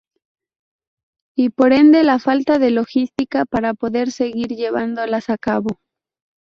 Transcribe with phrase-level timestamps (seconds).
[1.37, 5.79] Y por ende la falta de logística para poder seguir llevándolas a cabo.